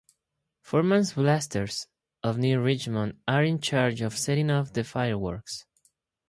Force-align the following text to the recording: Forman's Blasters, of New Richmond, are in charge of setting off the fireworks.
Forman's 0.63 1.13
Blasters, 1.13 1.85
of 2.23 2.39
New 2.39 2.59
Richmond, 2.59 3.19
are 3.27 3.43
in 3.43 3.59
charge 3.61 4.01
of 4.01 4.17
setting 4.17 4.49
off 4.49 4.73
the 4.73 4.83
fireworks. 4.83 5.67